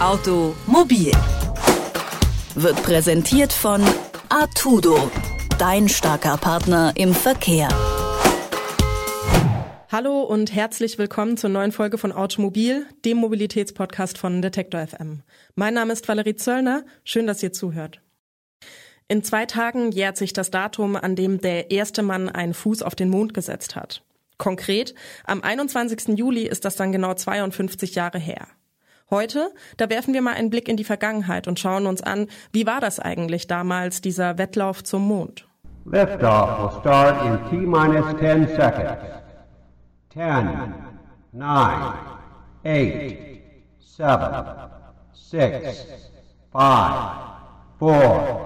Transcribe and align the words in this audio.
Automobil 0.00 1.12
wird 2.54 2.82
präsentiert 2.84 3.52
von 3.52 3.82
Artudo, 4.30 5.10
dein 5.58 5.90
starker 5.90 6.38
Partner 6.38 6.94
im 6.96 7.12
Verkehr. 7.12 7.68
Hallo 9.92 10.22
und 10.22 10.54
herzlich 10.54 10.96
willkommen 10.96 11.36
zur 11.36 11.50
neuen 11.50 11.70
Folge 11.70 11.98
von 11.98 12.12
Automobil, 12.12 12.86
dem 13.04 13.18
Mobilitätspodcast 13.18 14.16
von 14.16 14.40
Detektor 14.40 14.86
FM. 14.86 15.22
Mein 15.54 15.74
Name 15.74 15.92
ist 15.92 16.08
Valerie 16.08 16.34
Zöllner. 16.34 16.82
Schön, 17.04 17.26
dass 17.26 17.42
ihr 17.42 17.52
zuhört. 17.52 18.00
In 19.06 19.22
zwei 19.22 19.44
Tagen 19.44 19.92
jährt 19.92 20.16
sich 20.16 20.32
das 20.32 20.50
Datum, 20.50 20.96
an 20.96 21.14
dem 21.14 21.42
der 21.42 21.70
erste 21.70 22.02
Mann 22.02 22.30
einen 22.30 22.54
Fuß 22.54 22.80
auf 22.80 22.94
den 22.94 23.10
Mond 23.10 23.34
gesetzt 23.34 23.76
hat. 23.76 24.02
Konkret, 24.38 24.94
am 25.24 25.42
21. 25.42 26.16
Juli 26.16 26.46
ist 26.46 26.64
das 26.64 26.76
dann 26.76 26.90
genau 26.90 27.12
52 27.12 27.94
Jahre 27.96 28.18
her. 28.18 28.46
Heute, 29.10 29.50
da 29.76 29.90
werfen 29.90 30.14
wir 30.14 30.22
mal 30.22 30.34
einen 30.34 30.50
Blick 30.50 30.68
in 30.68 30.76
die 30.76 30.84
Vergangenheit 30.84 31.48
und 31.48 31.58
schauen 31.58 31.86
uns 31.86 32.00
an, 32.00 32.28
wie 32.52 32.64
war 32.64 32.80
das 32.80 33.00
eigentlich 33.00 33.48
damals, 33.48 34.00
dieser 34.00 34.38
Wettlauf 34.38 34.84
zum 34.84 35.08
Mond? 35.08 35.48
Liftoff 35.84 36.74
will 36.74 36.80
start 36.80 37.24
in 37.26 37.50
T-minus 37.50 38.16
10 38.20 38.46
seconds. 38.46 39.02
10, 40.12 40.74
9, 41.32 41.94
8, 42.62 43.16
7, 43.80 44.44
6, 45.12 45.86
5, 46.52 46.68
4, 47.80 48.40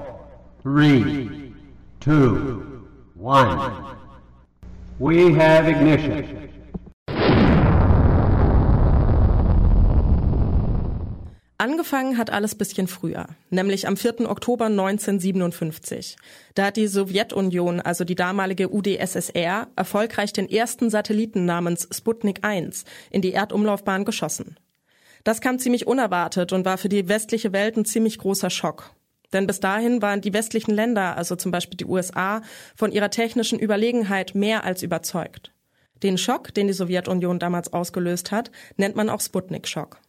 3, 0.62 1.52
2, 2.00 2.10
1. 3.22 3.72
We 4.98 5.34
have 5.34 5.68
ignition. 5.68 6.53
Angefangen 11.64 12.18
hat 12.18 12.28
alles 12.28 12.54
bisschen 12.54 12.88
früher, 12.88 13.26
nämlich 13.48 13.88
am 13.88 13.96
4. 13.96 14.28
Oktober 14.28 14.66
1957. 14.66 16.18
Da 16.54 16.66
hat 16.66 16.76
die 16.76 16.86
Sowjetunion, 16.86 17.80
also 17.80 18.04
die 18.04 18.14
damalige 18.14 18.70
UdSSR, 18.70 19.68
erfolgreich 19.74 20.34
den 20.34 20.46
ersten 20.46 20.90
Satelliten 20.90 21.46
namens 21.46 21.88
Sputnik 21.90 22.40
1 22.44 22.84
in 23.10 23.22
die 23.22 23.32
Erdumlaufbahn 23.32 24.04
geschossen. 24.04 24.58
Das 25.24 25.40
kam 25.40 25.58
ziemlich 25.58 25.86
unerwartet 25.86 26.52
und 26.52 26.66
war 26.66 26.76
für 26.76 26.90
die 26.90 27.08
westliche 27.08 27.54
Welt 27.54 27.78
ein 27.78 27.86
ziemlich 27.86 28.18
großer 28.18 28.50
Schock. 28.50 28.90
Denn 29.32 29.46
bis 29.46 29.58
dahin 29.58 30.02
waren 30.02 30.20
die 30.20 30.34
westlichen 30.34 30.74
Länder, 30.74 31.16
also 31.16 31.34
zum 31.34 31.50
Beispiel 31.50 31.78
die 31.78 31.86
USA, 31.86 32.42
von 32.76 32.92
ihrer 32.92 33.08
technischen 33.08 33.58
Überlegenheit 33.58 34.34
mehr 34.34 34.64
als 34.64 34.82
überzeugt. 34.82 35.50
Den 36.02 36.18
Schock, 36.18 36.52
den 36.52 36.66
die 36.66 36.74
Sowjetunion 36.74 37.38
damals 37.38 37.72
ausgelöst 37.72 38.32
hat, 38.32 38.50
nennt 38.76 38.96
man 38.96 39.08
auch 39.08 39.22
Sputnik-Schock. 39.22 40.03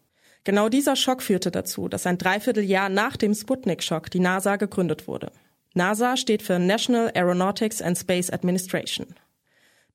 Genau 0.45 0.69
dieser 0.69 0.95
Schock 0.95 1.23
führte 1.23 1.49
dazu, 1.49 1.89
dass 1.89 2.05
ein 2.05 2.19
Dreivierteljahr 2.19 2.88
nach 2.89 3.17
dem 3.17 3.33
Sputnik-Schock 3.33 4.11
die 4.11 4.19
NASA 4.19 4.55
gegründet 4.57 5.07
wurde. 5.07 5.31
NASA 5.73 6.15
steht 6.15 6.43
für 6.43 6.59
National 6.59 7.11
Aeronautics 7.15 7.81
and 7.81 7.97
Space 7.97 8.29
Administration. 8.29 9.07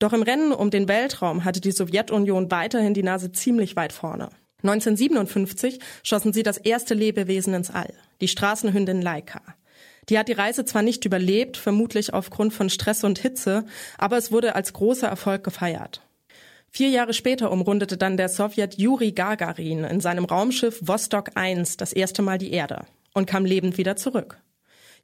Doch 0.01 0.13
im 0.13 0.23
Rennen 0.23 0.53
um 0.53 0.71
den 0.71 0.89
Weltraum 0.89 1.45
hatte 1.45 1.61
die 1.61 1.71
Sowjetunion 1.71 2.51
weiterhin 2.51 2.95
die 2.95 3.05
Nase 3.05 3.31
ziemlich 3.31 3.77
weit 3.77 3.93
vorne. 3.93 4.31
1957 4.63 5.79
schossen 6.03 6.33
sie 6.33 6.43
das 6.43 6.59
erste 6.59 6.95
Lebewesen 6.95 7.55
ins 7.55 7.71
All, 7.71 7.95
die 8.21 8.29
Straßenhündin 8.29 9.01
Laika. 9.01 9.41
Die 10.09 10.19
hat 10.19 10.29
die 10.29 10.33
Reise 10.33 10.65
zwar 10.65 10.83
nicht 10.83 11.05
überlebt, 11.05 11.57
vermutlich 11.57 12.13
aufgrund 12.13 12.53
von 12.53 12.69
Stress 12.71 13.05
und 13.05 13.21
Hitze, 13.21 13.65
aber 13.99 14.17
es 14.17 14.33
wurde 14.33 14.57
als 14.57 14.73
großer 14.73 15.07
Erfolg 15.07 15.45
gefeiert. 15.45 16.03
Vier 16.73 16.89
Jahre 16.89 17.13
später 17.15 17.51
umrundete 17.51 17.97
dann 17.97 18.17
der 18.17 18.29
Sowjet 18.29 18.79
Juri 18.79 19.11
Gagarin 19.11 19.83
in 19.85 20.01
seinem 20.01 20.25
Raumschiff 20.25 20.79
Vostok 20.81 21.31
1 21.35 21.77
das 21.77 21.93
erste 21.93 22.23
Mal 22.23 22.39
die 22.39 22.53
Erde 22.53 22.87
und 23.13 23.27
kam 23.27 23.45
lebend 23.45 23.77
wieder 23.77 23.97
zurück. 23.97 24.39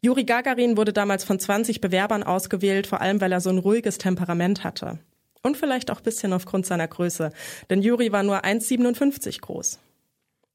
Juri 0.01 0.25
Gagarin 0.25 0.77
wurde 0.77 0.93
damals 0.93 1.25
von 1.25 1.41
20 1.41 1.81
Bewerbern 1.81 2.23
ausgewählt, 2.23 2.87
vor 2.87 3.01
allem 3.01 3.21
weil 3.21 3.33
er 3.33 3.41
so 3.41 3.51
ein 3.51 3.59
ruhiges 3.59 3.99
Temperament 3.99 4.63
hatte. 4.63 5.01
Und 5.43 5.57
vielleicht 5.57 5.91
auch 5.91 6.01
bisschen 6.01 6.33
aufgrund 6.33 6.67
seiner 6.67 6.87
Größe, 6.87 7.33
denn 7.69 7.83
Juri 7.83 8.13
war 8.13 8.23
nur 8.23 8.45
1,57 8.45 9.41
groß. 9.41 9.81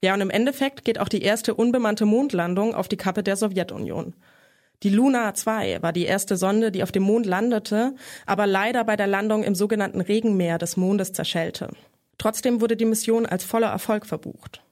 Ja, 0.04 0.14
und 0.14 0.22
im 0.22 0.30
Endeffekt 0.30 0.86
geht 0.86 1.00
auch 1.00 1.10
die 1.10 1.22
erste 1.22 1.54
unbemannte 1.54 2.06
Mondlandung 2.06 2.74
auf 2.74 2.88
die 2.88 2.98
Kappe 2.98 3.22
der 3.22 3.36
Sowjetunion. 3.36 4.14
Die 4.84 4.90
Luna 4.90 5.34
2 5.34 5.84
war 5.84 5.94
die 5.94 6.06
erste 6.06 6.38
Sonde, 6.38 6.72
die 6.72 6.82
auf 6.82 6.92
dem 6.92 7.04
Mond 7.04 7.28
landete, 7.28 7.94
aber 8.26 8.48
leider 8.48 8.84
bei 8.84 8.96
der 8.96 9.08
Landung 9.08 9.44
im 9.44 9.54
sogenannten 9.54 10.02
Regenmeer 10.02 10.58
des 10.58 10.76
Mondes 10.76 11.14
zerschellte. 11.14 11.70
Trotzdem 12.18 12.62
wurde 12.62 12.76
die 12.76 12.86
Mission 12.86 13.26
als 13.26 13.44
voller 13.44 13.70
Erfolg 13.70 14.08
verbucht. 14.08 14.64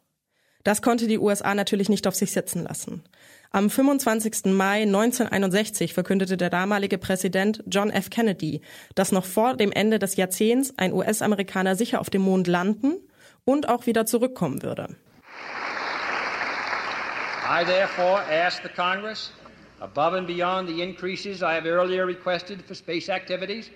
Das 0.63 0.81
konnte 0.81 1.07
die 1.07 1.19
USA 1.19 1.55
natürlich 1.55 1.89
nicht 1.89 2.07
auf 2.07 2.15
sich 2.15 2.31
sitzen 2.31 2.63
lassen. 2.63 3.03
Am 3.51 3.69
25. 3.69 4.45
Mai 4.45 4.83
1961 4.83 5.93
verkündete 5.93 6.37
der 6.37 6.49
damalige 6.49 6.97
Präsident 6.97 7.63
John 7.67 7.89
F. 7.89 8.09
Kennedy, 8.09 8.61
dass 8.93 9.11
noch 9.11 9.25
vor 9.25 9.55
dem 9.55 9.71
Ende 9.71 9.99
des 9.99 10.15
Jahrzehnts 10.15 10.73
ein 10.77 10.93
US-Amerikaner 10.93 11.75
sicher 11.75 12.01
auf 12.01 12.09
dem 12.09 12.21
Mond 12.23 12.47
landen 12.47 12.97
und 13.45 13.69
auch 13.69 13.85
wieder 13.85 14.05
zurückkommen 14.05 14.61
würde. 14.61 14.95
I 17.51 17.65
therefore 17.65 18.21
ask 18.29 18.61
the 18.61 18.69
Congress 18.69 19.31
above 19.81 20.13
and 20.13 20.28
beyond 20.28 20.67
the 20.67 20.81
increases 20.81 21.41
I 21.41 21.53
have 21.53 21.66
earlier 21.66 22.06
requested 22.06 22.63
for 22.66 22.75
space 22.75 23.09
activities, 23.09 23.69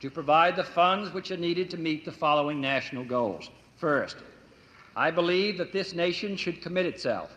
to 0.00 0.10
provide 0.10 0.56
the 0.56 0.64
funds 0.64 1.12
which 1.12 1.30
are 1.30 1.36
needed 1.36 1.70
to 1.70 1.76
meet 1.76 2.04
the 2.04 2.12
following 2.12 2.60
national 2.60 3.04
goals. 3.04 3.50
First, 3.76 4.16
I 4.96 5.10
believe 5.10 5.56
that 5.58 5.72
this 5.72 5.94
nation 5.94 6.36
should 6.36 6.60
commit 6.60 6.86
itself 6.86 7.36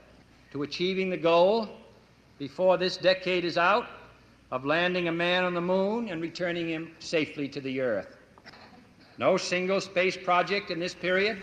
to 0.52 0.64
achieving 0.64 1.10
the 1.10 1.18
goal 1.18 1.70
before 2.40 2.78
this 2.78 2.98
decade 2.98 3.46
is 3.46 3.58
out 3.58 3.88
of 4.52 4.66
landing 4.66 5.08
a 5.08 5.12
man 5.12 5.44
on 5.44 5.54
the 5.54 5.62
moon 5.62 6.10
and 6.10 6.22
returning 6.22 6.68
him 6.68 6.92
safely 7.00 7.48
to 7.50 7.62
the 7.62 7.80
earth. 7.82 8.18
No 9.18 9.38
single 9.38 9.80
space 9.80 10.18
project 10.18 10.72
in 10.72 10.80
this 10.80 10.94
period 10.94 11.42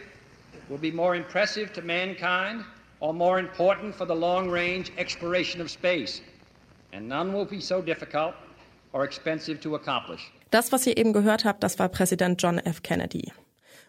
will 0.68 0.78
be 0.78 0.90
more 0.90 1.14
impressive 1.14 1.72
to 1.74 1.82
mankind 1.82 2.64
or 3.00 3.14
more 3.14 3.38
important 3.38 3.94
for 3.94 4.04
the 4.06 4.14
long 4.14 4.50
range 4.50 4.92
exploration 4.98 5.60
of 5.60 5.70
space 5.70 6.20
and 6.92 7.08
none 7.08 7.32
will 7.32 7.46
be 7.46 7.60
so 7.60 7.80
difficult 7.80 8.34
or 8.92 9.04
expensive 9.04 9.60
to 9.60 9.74
accomplish. 9.74 10.30
Das, 10.50 10.70
was 10.70 10.86
ihr 10.86 10.96
eben 10.96 11.12
gehört 11.12 11.44
habt, 11.44 11.62
das 11.62 11.78
war 11.78 11.88
Präsident 11.88 12.40
John 12.42 12.58
F. 12.58 12.82
Kennedy. 12.82 13.32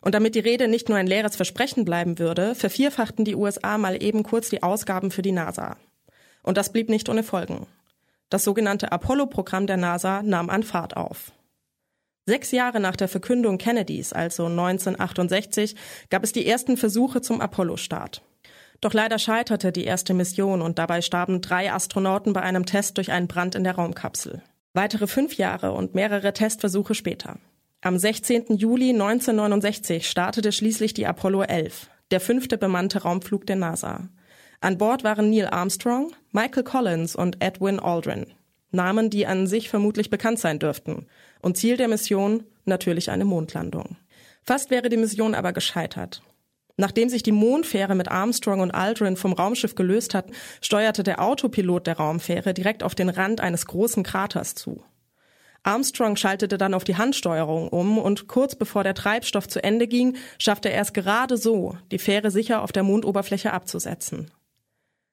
Und 0.02 0.16
damit 0.16 0.36
die 0.36 0.40
Rede 0.40 0.68
nicht 0.68 0.90
nur 0.90 0.97
ein 0.97 1.08
leeres 1.08 1.36
Versprechen 1.36 1.86
bleiben 1.86 2.19
würde, 2.19 2.56
vervierfachten 2.56 3.25
die 3.25 3.36
USA 3.36 3.78
mal 3.78 4.02
eben 4.02 4.24
kurz 4.24 4.50
die 4.50 4.64
Ausgaben 4.64 5.12
für 5.12 5.22
die 5.22 5.31
NASA. 5.31 5.78
Und 6.41 6.58
das 6.58 6.72
blieb 6.72 6.90
nicht 6.90 7.08
ohne 7.09 7.24
Folgen. 7.24 7.68
Das 8.30 8.44
sogenannte 8.44 8.91
Apollo-Programm 8.91 9.68
der 9.68 9.78
NASA 9.78 10.24
nahm 10.24 10.50
an 10.50 10.64
Fahrt 10.64 10.97
auf. 10.97 11.31
Sechs 12.25 12.52
Jahre 12.52 12.80
nach 12.80 12.96
der 12.96 13.09
Verkündung 13.09 13.58
Kennedys, 13.58 14.14
also 14.14 14.46
1968, 14.46 15.75
gab 16.09 16.24
es 16.24 16.31
die 16.31 16.47
ersten 16.47 16.78
Versuche 16.78 17.22
zum 17.22 17.41
Apollo-Start. 17.41 18.24
Doch 18.83 18.94
leider 18.94 19.17
scheiterte 19.17 19.71
die 19.71 19.85
erste 19.85 20.13
Mission 20.13 20.61
und 20.61 20.77
dabei 20.77 21.01
starben 21.01 21.39
drei 21.39 21.71
Astronauten 21.71 22.33
bei 22.33 22.41
einem 22.41 22.66
Test 22.66 22.97
durch 22.97 23.13
einen 23.13 23.29
Brand 23.29 23.55
in 23.55 23.63
der 23.63 23.75
Raumkapsel. 23.75 24.41
Weitere 24.73 25.07
fünf 25.07 25.35
Jahre 25.38 25.71
und 25.71 25.95
mehrere 25.95 26.33
Testversuche 26.33 26.93
später. 26.93 27.38
Am 27.79 27.97
16. 27.97 28.57
Juli 28.57 28.89
1969 28.89 30.09
startete 30.09 30.51
schließlich 30.51 30.93
die 30.93 31.07
Apollo 31.07 31.43
11, 31.43 31.89
der 32.11 32.19
fünfte 32.19 32.57
bemannte 32.57 33.03
Raumflug 33.03 33.45
der 33.45 33.55
NASA. 33.55 34.09
An 34.59 34.77
Bord 34.77 35.05
waren 35.05 35.29
Neil 35.29 35.47
Armstrong, 35.47 36.11
Michael 36.33 36.63
Collins 36.63 37.16
und 37.16 37.41
Edwin 37.41 37.79
Aldrin. 37.79 38.33
Namen, 38.72 39.09
die 39.09 39.25
an 39.25 39.47
sich 39.47 39.69
vermutlich 39.69 40.09
bekannt 40.09 40.39
sein 40.39 40.59
dürften. 40.59 41.07
Und 41.41 41.55
Ziel 41.55 41.77
der 41.77 41.88
Mission 41.88 42.43
natürlich 42.66 43.11
eine 43.11 43.23
Mondlandung. 43.23 43.95
Fast 44.43 44.72
wäre 44.72 44.89
die 44.89 44.97
Mission 44.97 45.35
aber 45.35 45.53
gescheitert. 45.53 46.22
Nachdem 46.75 47.07
sich 47.09 47.22
die 47.22 47.31
Mondfähre 47.31 47.94
mit 47.94 48.09
Armstrong 48.09 48.59
und 48.59 48.72
Aldrin 48.72 49.16
vom 49.16 49.34
Raumschiff 49.34 49.75
gelöst 49.75 50.16
hat, 50.16 50.31
steuerte 50.59 51.03
der 51.03 51.22
Autopilot 51.22 51.85
der 51.85 51.97
Raumfähre 51.97 52.53
direkt 52.53 52.81
auf 52.81 52.96
den 52.96 53.09
Rand 53.09 53.41
eines 53.41 53.67
großen 53.67 54.03
Kraters 54.03 54.55
zu. 54.55 54.84
Armstrong 55.61 56.17
schaltete 56.17 56.58
dann 56.58 56.73
auf 56.73 56.84
die 56.84 56.97
Handsteuerung 56.97 57.70
um 57.70 57.97
und 57.97 58.28
kurz 58.28 58.55
bevor 58.55 58.84
der 58.84 58.96
Treibstoff 58.96 59.47
zu 59.47 59.64
Ende 59.64 59.87
ging, 59.87 60.17
schaffte 60.37 60.70
er 60.70 60.81
es 60.81 60.93
gerade 60.93 61.37
so, 61.37 61.78
die 61.91 61.99
Fähre 61.99 62.31
sicher 62.31 62.61
auf 62.61 62.73
der 62.73 62.84
Mondoberfläche 62.84 63.53
abzusetzen. 63.53 64.29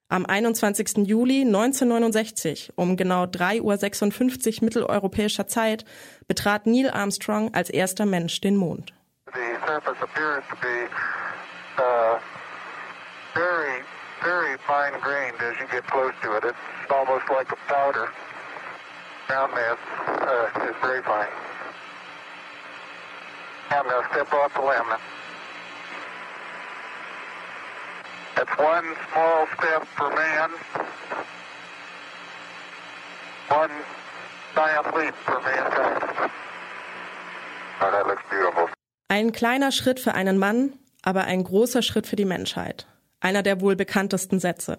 Am 0.09 0.25
21. 0.25 1.07
Juli 1.07 1.43
1969 1.45 2.73
um 2.75 2.97
genau 2.97 3.23
3.56 3.23 4.57
Uhr 4.57 4.65
mitteleuropäischer 4.65 5.47
Zeit 5.47 5.85
betrat 6.27 6.67
Neil 6.67 6.89
Armstrong 6.89 7.53
als 7.53 7.69
erster 7.69 8.05
Mensch 8.05 8.41
den 8.41 8.57
Mond. 8.57 8.93
Uh, 11.77 12.19
very, 13.33 13.81
very 14.23 14.57
fine 14.67 14.99
grained 14.99 15.37
as 15.41 15.55
you 15.59 15.67
get 15.71 15.85
close 15.87 16.13
to 16.23 16.35
it. 16.37 16.43
It's 16.45 16.91
almost 16.91 17.25
like 17.29 17.51
a 17.51 17.55
powder. 17.67 18.09
Ground 19.27 19.53
mass 19.53 19.77
uh, 20.07 20.69
is 20.69 20.75
very 20.81 21.01
fine. 21.03 21.27
I'm 23.69 23.87
going 23.87 24.03
to 24.03 24.09
step 24.09 24.33
off 24.33 24.53
the 24.53 24.61
limb. 24.61 24.99
It's 28.37 28.57
one 28.57 28.85
small 29.11 29.47
step 29.57 29.85
for 29.95 30.09
man, 30.09 30.49
one 33.49 33.71
giant 34.55 34.95
leap 34.97 35.13
for 35.25 35.39
mankind. 35.41 36.31
Oh, 37.81 37.91
that 37.91 38.07
looks 38.07 38.23
beautiful. 38.29 38.69
Ein 39.09 39.31
kleiner 39.31 39.71
Schritt 39.71 39.99
für 39.99 40.13
einen 40.13 40.37
Mann, 40.37 40.73
aber 41.01 41.25
ein 41.25 41.43
großer 41.43 41.81
Schritt 41.81 42.07
für 42.07 42.15
die 42.15 42.25
Menschheit. 42.25 42.87
Einer 43.19 43.43
der 43.43 43.61
wohl 43.61 43.75
bekanntesten 43.75 44.39
Sätze. 44.39 44.77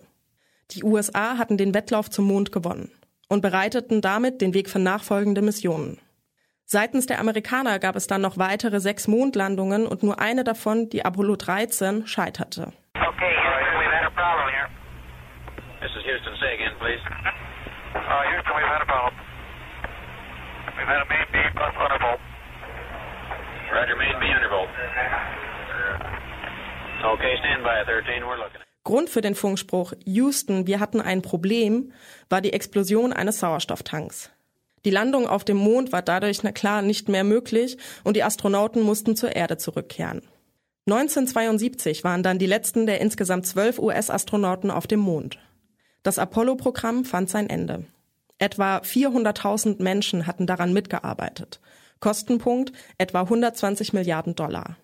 Die 0.70 0.84
USA 0.84 1.38
hatten 1.38 1.56
den 1.56 1.74
Wettlauf 1.74 2.10
zum 2.10 2.26
Mond 2.26 2.52
gewonnen 2.52 2.90
und 3.28 3.40
bereiteten 3.40 4.00
damit 4.00 4.40
den 4.40 4.54
Weg 4.54 4.68
für 4.68 4.78
nachfolgende 4.78 5.42
Missionen. 5.42 5.98
Seitens 6.64 7.06
der 7.06 7.20
Amerikaner 7.20 7.78
gab 7.78 7.96
es 7.96 8.06
dann 8.06 8.22
noch 8.22 8.38
weitere 8.38 8.80
sechs 8.80 9.06
Mondlandungen 9.06 9.86
und 9.86 10.02
nur 10.02 10.20
eine 10.20 10.44
davon, 10.44 10.88
die 10.88 11.04
Apollo 11.04 11.36
13, 11.36 12.06
scheiterte. 12.06 12.72
Okay, 12.94 13.34
Houston, 16.04 16.32
we've 16.80 17.22
Okay, 27.12 27.36
stand 27.40 27.62
by 27.62 27.84
13. 27.84 28.22
We're 28.22 28.38
looking. 28.38 28.62
Grund 28.84 29.10
für 29.10 29.20
den 29.20 29.34
Funkspruch 29.34 29.92
Houston, 30.06 30.66
wir 30.66 30.80
hatten 30.80 31.00
ein 31.00 31.20
Problem, 31.20 31.92
war 32.30 32.40
die 32.40 32.54
Explosion 32.54 33.12
eines 33.12 33.38
Sauerstofftanks. 33.38 34.30
Die 34.86 34.90
Landung 34.90 35.26
auf 35.28 35.44
dem 35.44 35.58
Mond 35.58 35.92
war 35.92 36.00
dadurch 36.00 36.42
na 36.42 36.52
klar 36.52 36.80
nicht 36.80 37.10
mehr 37.10 37.22
möglich 37.22 37.76
und 38.02 38.16
die 38.16 38.22
Astronauten 38.22 38.82
mussten 38.82 39.14
zur 39.14 39.36
Erde 39.36 39.58
zurückkehren. 39.58 40.22
1972 40.86 42.02
waren 42.02 42.22
dann 42.22 42.38
die 42.38 42.46
letzten 42.46 42.86
der 42.86 43.02
insgesamt 43.02 43.46
zwölf 43.46 43.78
US-Astronauten 43.78 44.70
auf 44.70 44.86
dem 44.86 45.00
Mond. 45.00 45.38
Das 46.02 46.18
Apollo-Programm 46.18 47.04
fand 47.04 47.28
sein 47.28 47.50
Ende. 47.50 47.84
Etwa 48.38 48.78
400.000 48.78 49.82
Menschen 49.82 50.26
hatten 50.26 50.46
daran 50.46 50.72
mitgearbeitet. 50.72 51.60
Kostenpunkt 52.00 52.72
etwa 52.96 53.20
120 53.20 53.92
Milliarden 53.92 54.34
Dollar. 54.34 54.76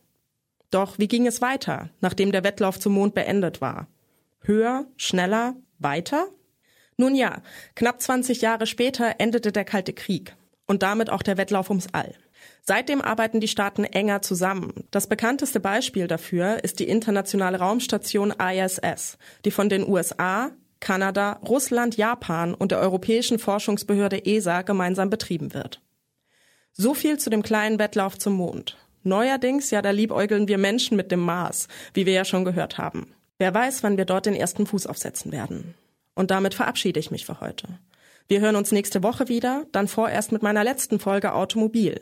Doch 0.70 0.98
wie 0.98 1.08
ging 1.08 1.26
es 1.26 1.40
weiter, 1.40 1.90
nachdem 2.00 2.32
der 2.32 2.44
Wettlauf 2.44 2.78
zum 2.78 2.94
Mond 2.94 3.14
beendet 3.14 3.60
war? 3.60 3.88
Höher, 4.40 4.86
schneller, 4.96 5.56
weiter? 5.78 6.28
Nun 6.96 7.14
ja, 7.14 7.42
knapp 7.74 8.00
20 8.00 8.42
Jahre 8.42 8.66
später 8.66 9.16
endete 9.18 9.52
der 9.52 9.64
Kalte 9.64 9.92
Krieg 9.92 10.34
und 10.66 10.82
damit 10.82 11.10
auch 11.10 11.22
der 11.22 11.38
Wettlauf 11.38 11.70
ums 11.70 11.88
All. 11.92 12.14
Seitdem 12.62 13.00
arbeiten 13.00 13.40
die 13.40 13.48
Staaten 13.48 13.84
enger 13.84 14.20
zusammen. 14.20 14.84
Das 14.90 15.06
bekannteste 15.06 15.60
Beispiel 15.60 16.06
dafür 16.06 16.62
ist 16.62 16.80
die 16.80 16.88
internationale 16.88 17.58
Raumstation 17.58 18.32
ISS, 18.32 19.16
die 19.44 19.50
von 19.50 19.68
den 19.68 19.88
USA, 19.88 20.50
Kanada, 20.80 21.40
Russland, 21.48 21.96
Japan 21.96 22.54
und 22.54 22.70
der 22.70 22.78
europäischen 22.80 23.38
Forschungsbehörde 23.38 24.26
ESA 24.26 24.62
gemeinsam 24.62 25.10
betrieben 25.10 25.54
wird. 25.54 25.80
So 26.72 26.94
viel 26.94 27.18
zu 27.18 27.30
dem 27.30 27.42
kleinen 27.42 27.78
Wettlauf 27.78 28.18
zum 28.18 28.34
Mond. 28.34 28.76
Neuerdings, 29.02 29.70
ja, 29.70 29.82
da 29.82 29.90
liebäugeln 29.90 30.48
wir 30.48 30.58
Menschen 30.58 30.96
mit 30.96 31.10
dem 31.10 31.20
Mars, 31.20 31.68
wie 31.94 32.06
wir 32.06 32.12
ja 32.12 32.24
schon 32.24 32.44
gehört 32.44 32.78
haben. 32.78 33.14
Wer 33.38 33.54
weiß, 33.54 33.82
wann 33.82 33.96
wir 33.96 34.04
dort 34.04 34.26
den 34.26 34.34
ersten 34.34 34.66
Fuß 34.66 34.86
aufsetzen 34.86 35.32
werden. 35.32 35.74
Und 36.14 36.30
damit 36.30 36.54
verabschiede 36.54 36.98
ich 36.98 37.10
mich 37.10 37.24
für 37.24 37.40
heute. 37.40 37.68
Wir 38.26 38.40
hören 38.40 38.56
uns 38.56 38.72
nächste 38.72 39.02
Woche 39.02 39.28
wieder, 39.28 39.64
dann 39.72 39.88
vorerst 39.88 40.32
mit 40.32 40.42
meiner 40.42 40.64
letzten 40.64 40.98
Folge 40.98 41.32
Automobil. 41.32 42.00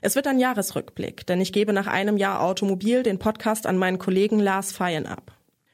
Es 0.00 0.14
wird 0.14 0.26
ein 0.26 0.38
Jahresrückblick, 0.38 1.26
denn 1.26 1.40
ich 1.40 1.52
gebe 1.52 1.72
nach 1.72 1.86
einem 1.86 2.16
Jahr 2.16 2.40
Automobil 2.40 3.02
den 3.02 3.18
Podcast 3.18 3.66
an 3.66 3.76
meinen 3.76 3.98
Kollegen 3.98 4.38
Lars 4.38 4.72
Feyen 4.72 5.06
ab. 5.06 5.32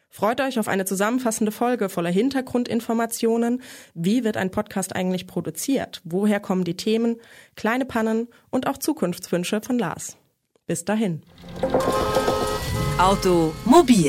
Freut 0.09 0.41
euch 0.41 0.59
auf 0.59 0.69
eine 0.69 0.85
zusammenfassende 0.85 1.53
Folge 1.53 1.89
voller 1.89 2.11
Hintergrundinformationen. 2.11 3.63
Wie 3.95 4.25
wird 4.25 4.37
ein 4.37 4.51
Podcast 4.51 4.95
eigentlich 4.95 5.27
produziert? 5.27 6.03
Woher 6.05 6.39
kommen 6.39 6.65
die 6.65 6.77
Themen? 6.77 7.19
Kleine 7.57 7.87
Pannen 7.87 8.29
und 8.51 8.67
auch 8.67 8.77
Zukunftswünsche 8.77 9.63
von 9.63 9.79
Lars. 9.79 10.19
Bis 10.73 10.87
dahin. 10.87 11.21
Automobil 12.97 14.09